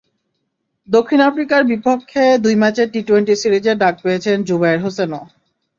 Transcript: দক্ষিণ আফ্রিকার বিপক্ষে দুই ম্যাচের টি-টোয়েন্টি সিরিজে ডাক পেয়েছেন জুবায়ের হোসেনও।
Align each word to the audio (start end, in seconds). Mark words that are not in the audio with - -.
দক্ষিণ 0.87 1.19
আফ্রিকার 1.21 1.61
বিপক্ষে 1.71 2.23
দুই 2.43 2.55
ম্যাচের 2.61 2.87
টি-টোয়েন্টি 2.93 3.33
সিরিজে 3.41 3.73
ডাক 3.81 3.95
পেয়েছেন 4.03 4.37
জুবায়ের 4.47 4.83
হোসেনও। 4.85 5.21